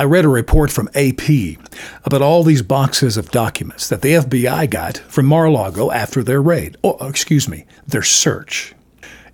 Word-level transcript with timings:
I 0.00 0.04
read 0.04 0.24
a 0.24 0.28
report 0.28 0.70
from 0.70 0.88
AP 0.94 1.58
about 2.04 2.22
all 2.22 2.44
these 2.44 2.62
boxes 2.62 3.16
of 3.16 3.32
documents 3.32 3.88
that 3.88 4.00
the 4.00 4.12
FBI 4.12 4.70
got 4.70 4.98
from 4.98 5.26
Mar-a-Lago 5.26 5.90
after 5.90 6.22
their 6.22 6.40
raid. 6.40 6.76
Oh, 6.84 7.08
excuse 7.08 7.48
me, 7.48 7.66
their 7.84 8.04
search. 8.04 8.76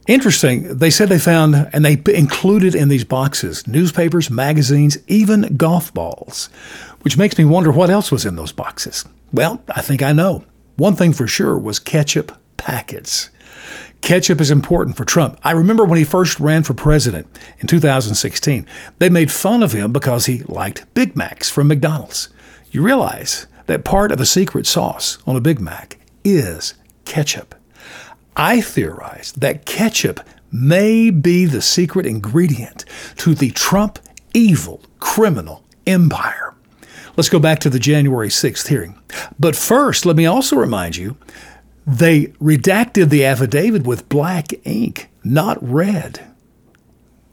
Interesting, 0.08 0.78
they 0.78 0.88
said 0.88 1.10
they 1.10 1.18
found 1.18 1.68
and 1.74 1.84
they 1.84 2.00
included 2.14 2.74
in 2.74 2.88
these 2.88 3.04
boxes 3.04 3.66
newspapers, 3.66 4.30
magazines, 4.30 4.96
even 5.06 5.54
golf 5.58 5.92
balls, 5.92 6.46
which 7.02 7.18
makes 7.18 7.36
me 7.36 7.44
wonder 7.44 7.70
what 7.70 7.90
else 7.90 8.10
was 8.10 8.24
in 8.24 8.36
those 8.36 8.52
boxes. 8.52 9.04
Well, 9.34 9.62
I 9.68 9.82
think 9.82 10.02
I 10.02 10.14
know. 10.14 10.44
One 10.76 10.96
thing 10.96 11.12
for 11.12 11.26
sure 11.26 11.58
was 11.58 11.78
ketchup 11.78 12.32
packets. 12.64 13.28
Ketchup 14.00 14.40
is 14.40 14.50
important 14.50 14.96
for 14.96 15.04
Trump. 15.04 15.38
I 15.44 15.50
remember 15.50 15.84
when 15.84 15.98
he 15.98 16.04
first 16.04 16.40
ran 16.40 16.62
for 16.62 16.72
president 16.72 17.26
in 17.58 17.66
2016, 17.66 18.66
they 18.98 19.10
made 19.10 19.30
fun 19.30 19.62
of 19.62 19.72
him 19.72 19.92
because 19.92 20.24
he 20.24 20.42
liked 20.44 20.92
Big 20.94 21.14
Macs 21.14 21.50
from 21.50 21.68
McDonald's. 21.68 22.30
You 22.70 22.82
realize 22.82 23.46
that 23.66 23.84
part 23.84 24.10
of 24.10 24.18
the 24.18 24.24
secret 24.24 24.66
sauce 24.66 25.18
on 25.26 25.36
a 25.36 25.42
Big 25.42 25.60
Mac 25.60 25.98
is 26.24 26.72
ketchup. 27.04 27.54
I 28.34 28.62
theorize 28.62 29.32
that 29.32 29.66
ketchup 29.66 30.20
may 30.50 31.10
be 31.10 31.44
the 31.44 31.62
secret 31.62 32.06
ingredient 32.06 32.86
to 33.18 33.34
the 33.34 33.50
Trump 33.50 33.98
evil 34.32 34.80
criminal 35.00 35.64
empire. 35.86 36.54
Let's 37.16 37.28
go 37.28 37.38
back 37.38 37.58
to 37.60 37.70
the 37.70 37.78
January 37.78 38.28
6th 38.28 38.68
hearing. 38.68 38.98
But 39.38 39.54
first, 39.54 40.06
let 40.06 40.16
me 40.16 40.24
also 40.24 40.56
remind 40.56 40.96
you 40.96 41.16
they 41.86 42.26
redacted 42.40 43.10
the 43.10 43.24
affidavit 43.24 43.86
with 43.86 44.08
black 44.08 44.48
ink, 44.64 45.10
not 45.22 45.58
red. 45.60 46.26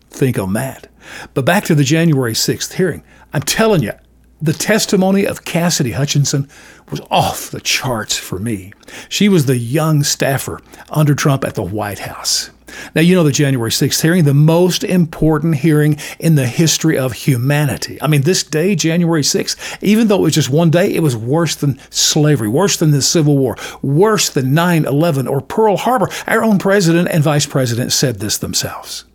Think 0.10 0.38
on 0.38 0.54
that. 0.54 0.88
But 1.34 1.46
back 1.46 1.64
to 1.66 1.76
the 1.76 1.84
January 1.84 2.34
6th 2.34 2.74
hearing. 2.74 3.04
I'm 3.34 3.42
telling 3.42 3.82
you, 3.82 3.94
the 4.42 4.54
testimony 4.54 5.26
of 5.26 5.46
Cassidy 5.46 5.92
Hutchinson 5.92 6.50
was 6.90 7.02
off 7.12 7.52
the 7.52 7.62
charts 7.62 8.18
for 8.18 8.40
me. 8.40 8.74
She 9.08 9.30
was 9.30 9.46
the 9.46 9.58
young 9.58 10.04
staffer 10.04 10.60
under 10.90 11.14
Trump 11.14 11.44
at 11.46 11.56
the 11.56 11.64
White 11.64 12.00
House. 12.00 12.50
Now, 12.96 13.02
you 13.02 13.16
know 13.16 13.24
the 13.24 13.32
January 13.32 13.70
6th 13.70 14.02
hearing, 14.02 14.24
the 14.24 14.34
most 14.34 14.84
important 14.84 15.58
hearing 15.58 15.98
in 16.20 16.36
the 16.36 16.48
history 16.48 16.98
of 16.98 17.14
humanity. 17.14 18.02
I 18.02 18.08
mean, 18.08 18.22
this 18.22 18.44
day, 18.44 18.76
January 18.76 19.24
6th, 19.24 19.78
even 19.82 20.08
though 20.08 20.20
it 20.20 20.22
was 20.22 20.36
just 20.36 20.50
one 20.50 20.72
day, 20.72 20.94
it 20.94 21.04
was 21.04 21.16
worse 21.16 21.56
than 21.56 21.80
slavery, 21.90 22.48
worse 22.48 22.78
than 22.78 22.92
the 22.92 23.02
Civil 23.02 23.38
War, 23.38 23.58
worse 23.82 24.30
than 24.30 24.54
9 24.54 24.86
11 24.86 25.28
or 25.28 25.42
Pearl 25.42 25.78
Harbor. 25.78 26.10
Our 26.28 26.44
own 26.44 26.60
president 26.60 27.10
and 27.12 27.24
vice 27.24 27.46
president 27.46 27.92
said 27.92 28.20
this 28.20 28.38
themselves. 28.38 29.06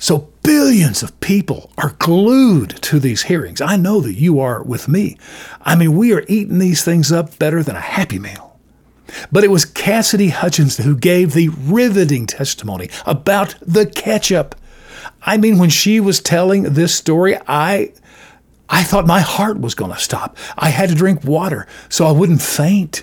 So 0.00 0.32
billions 0.42 1.02
of 1.02 1.20
people 1.20 1.70
are 1.76 1.94
glued 1.98 2.70
to 2.82 2.98
these 2.98 3.24
hearings. 3.24 3.60
I 3.60 3.76
know 3.76 4.00
that 4.00 4.14
you 4.14 4.40
are 4.40 4.62
with 4.62 4.88
me. 4.88 5.18
I 5.60 5.76
mean, 5.76 5.94
we 5.94 6.14
are 6.14 6.24
eating 6.26 6.58
these 6.58 6.82
things 6.82 7.12
up 7.12 7.38
better 7.38 7.62
than 7.62 7.76
a 7.76 7.80
Happy 7.80 8.18
Meal. 8.18 8.58
But 9.30 9.44
it 9.44 9.50
was 9.50 9.66
Cassidy 9.66 10.30
Hutchinson 10.30 10.86
who 10.86 10.96
gave 10.96 11.34
the 11.34 11.50
riveting 11.50 12.26
testimony 12.26 12.88
about 13.04 13.54
the 13.60 13.84
ketchup. 13.84 14.54
I 15.22 15.36
mean, 15.36 15.58
when 15.58 15.68
she 15.70 16.00
was 16.00 16.20
telling 16.20 16.62
this 16.62 16.94
story, 16.94 17.36
I 17.46 17.92
I 18.70 18.84
thought 18.84 19.06
my 19.06 19.20
heart 19.20 19.60
was 19.60 19.74
going 19.74 19.92
to 19.92 19.98
stop. 19.98 20.38
I 20.56 20.70
had 20.70 20.88
to 20.88 20.94
drink 20.94 21.24
water 21.24 21.66
so 21.90 22.06
I 22.06 22.12
wouldn't 22.12 22.40
faint. 22.40 23.02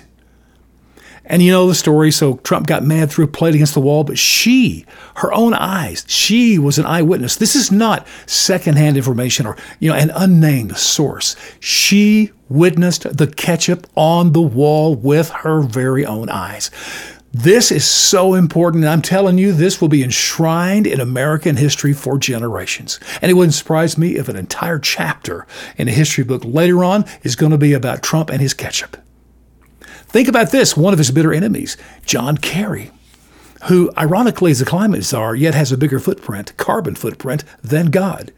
And 1.24 1.42
you 1.42 1.52
know 1.52 1.68
the 1.68 1.74
story. 1.74 2.10
So 2.10 2.36
Trump 2.38 2.66
got 2.66 2.82
mad, 2.82 3.10
threw 3.10 3.24
a 3.24 3.28
plate 3.28 3.54
against 3.54 3.74
the 3.74 3.80
wall, 3.80 4.04
but 4.04 4.18
she, 4.18 4.86
her 5.16 5.32
own 5.32 5.54
eyes, 5.54 6.04
she 6.08 6.58
was 6.58 6.78
an 6.78 6.86
eyewitness. 6.86 7.36
This 7.36 7.54
is 7.54 7.70
not 7.70 8.06
secondhand 8.26 8.96
information 8.96 9.46
or 9.46 9.56
you 9.80 9.90
know 9.90 9.96
an 9.96 10.10
unnamed 10.14 10.76
source. 10.76 11.36
She 11.60 12.32
witnessed 12.48 13.16
the 13.16 13.26
ketchup 13.26 13.86
on 13.94 14.32
the 14.32 14.40
wall 14.40 14.94
with 14.94 15.30
her 15.30 15.60
very 15.60 16.06
own 16.06 16.28
eyes. 16.28 16.70
This 17.30 17.70
is 17.70 17.84
so 17.84 18.32
important, 18.32 18.84
and 18.84 18.90
I'm 18.90 19.02
telling 19.02 19.36
you, 19.36 19.52
this 19.52 19.82
will 19.82 19.88
be 19.88 20.02
enshrined 20.02 20.86
in 20.86 20.98
American 20.98 21.56
history 21.56 21.92
for 21.92 22.18
generations. 22.18 22.98
And 23.20 23.30
it 23.30 23.34
wouldn't 23.34 23.54
surprise 23.54 23.98
me 23.98 24.16
if 24.16 24.28
an 24.28 24.36
entire 24.36 24.78
chapter 24.78 25.46
in 25.76 25.88
a 25.88 25.92
history 25.92 26.24
book 26.24 26.42
later 26.44 26.82
on 26.82 27.04
is 27.22 27.36
going 27.36 27.52
to 27.52 27.58
be 27.58 27.74
about 27.74 28.02
Trump 28.02 28.30
and 28.30 28.40
his 28.40 28.54
ketchup. 28.54 28.96
Think 30.08 30.26
about 30.26 30.50
this 30.50 30.76
one 30.76 30.94
of 30.94 30.98
his 30.98 31.10
bitter 31.10 31.34
enemies, 31.34 31.76
John 32.06 32.38
Kerry, 32.38 32.90
who 33.64 33.92
ironically 33.96 34.50
is 34.50 34.60
a 34.60 34.64
climate 34.64 35.04
czar, 35.04 35.34
yet 35.34 35.54
has 35.54 35.70
a 35.70 35.76
bigger 35.76 36.00
footprint, 36.00 36.56
carbon 36.56 36.94
footprint, 36.94 37.44
than 37.62 37.90
God. 37.90 38.32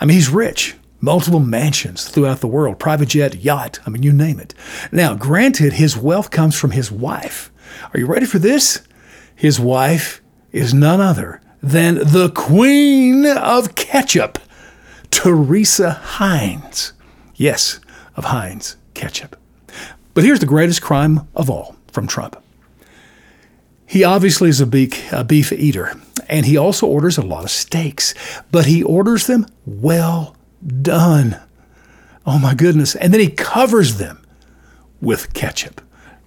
I 0.00 0.06
mean, 0.06 0.14
he's 0.14 0.30
rich, 0.30 0.74
multiple 1.02 1.40
mansions 1.40 2.08
throughout 2.08 2.40
the 2.40 2.48
world, 2.48 2.78
private 2.78 3.10
jet, 3.10 3.36
yacht, 3.36 3.78
I 3.86 3.90
mean, 3.90 4.02
you 4.02 4.12
name 4.12 4.40
it. 4.40 4.54
Now, 4.90 5.14
granted, 5.14 5.74
his 5.74 5.98
wealth 5.98 6.30
comes 6.30 6.58
from 6.58 6.70
his 6.70 6.90
wife. 6.90 7.52
Are 7.92 8.00
you 8.00 8.06
ready 8.06 8.26
for 8.26 8.38
this? 8.38 8.80
His 9.34 9.60
wife 9.60 10.22
is 10.50 10.72
none 10.72 11.00
other 11.00 11.42
than 11.62 11.96
the 11.96 12.30
queen 12.34 13.26
of 13.26 13.74
ketchup, 13.74 14.38
Teresa 15.10 15.90
Heinz. 15.90 16.94
Yes, 17.34 17.80
of 18.16 18.24
Heinz 18.26 18.76
ketchup. 18.94 19.36
But 20.14 20.24
here's 20.24 20.40
the 20.40 20.46
greatest 20.46 20.82
crime 20.82 21.28
of 21.34 21.48
all 21.48 21.76
from 21.90 22.06
Trump. 22.06 22.36
He 23.86 24.04
obviously 24.04 24.48
is 24.48 24.60
a 24.60 24.66
beef, 24.66 25.12
a 25.12 25.24
beef 25.24 25.52
eater, 25.52 25.94
and 26.28 26.46
he 26.46 26.56
also 26.56 26.86
orders 26.86 27.18
a 27.18 27.22
lot 27.22 27.44
of 27.44 27.50
steaks, 27.50 28.14
but 28.50 28.66
he 28.66 28.82
orders 28.82 29.26
them 29.26 29.46
well 29.66 30.36
done. 30.80 31.38
Oh 32.24 32.38
my 32.38 32.54
goodness. 32.54 32.94
And 32.94 33.12
then 33.12 33.20
he 33.20 33.28
covers 33.28 33.98
them 33.98 34.24
with 35.00 35.34
ketchup. 35.34 35.80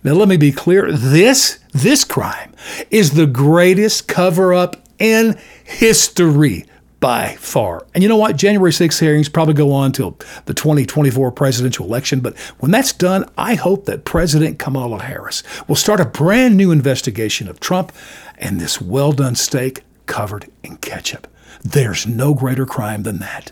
Now 0.04 0.14
let 0.14 0.28
me 0.28 0.38
be 0.38 0.52
clear, 0.52 0.92
this 0.92 1.60
this 1.72 2.04
crime 2.04 2.54
is 2.92 3.12
the 3.12 3.26
greatest 3.26 4.08
cover 4.08 4.54
up 4.54 4.76
in 5.00 5.40
history 5.64 6.66
by 7.00 7.36
far. 7.36 7.86
And 7.94 8.04
you 8.04 8.10
know 8.10 8.18
what? 8.18 8.38
January 8.38 8.74
6 8.74 9.00
hearings 9.00 9.30
probably 9.30 9.54
go 9.54 9.72
on 9.72 9.92
till 9.92 10.18
the 10.46 10.54
2024 10.54 11.32
presidential 11.32 11.86
election. 11.86 12.20
But 12.20 12.38
when 12.60 12.72
that's 12.72 12.94
done, 12.94 13.30
I 13.38 13.56
hope 13.56 13.86
that 13.86 14.06
President 14.06 14.60
Kamala 14.60 15.02
Harris 15.04 15.44
will 15.68 15.76
start 15.76 16.00
a 16.00 16.06
brand 16.06 16.58
new 16.58 16.72
investigation 16.72 17.48
of 17.48 17.60
Trump 17.60 17.92
and 18.38 18.60
this 18.60 18.82
well 18.82 19.12
done 19.12 19.36
steak 19.36 19.84
covered 20.06 20.50
in 20.64 20.78
ketchup. 20.78 21.28
There's 21.64 22.06
no 22.08 22.34
greater 22.34 22.66
crime 22.66 23.04
than 23.04 23.20
that. 23.20 23.52